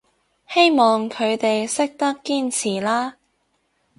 [0.47, 3.17] 希望佢哋識得堅持啦